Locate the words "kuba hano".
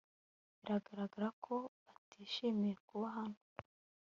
2.87-3.39